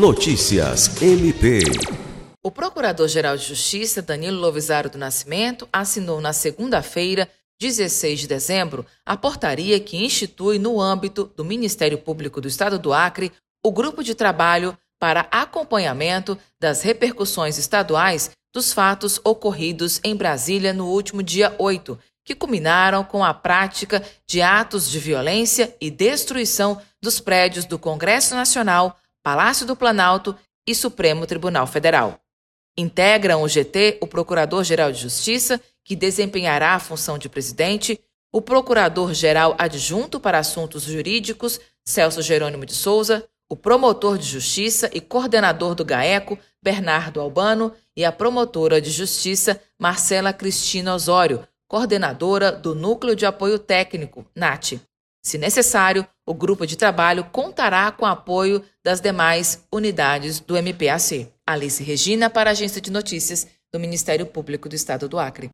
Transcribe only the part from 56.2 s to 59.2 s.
o grupo de trabalho contará com apoio das